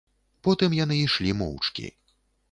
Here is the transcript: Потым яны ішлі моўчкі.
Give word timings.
Потым 0.45 0.71
яны 0.77 0.95
ішлі 1.01 1.33
моўчкі. 1.41 1.85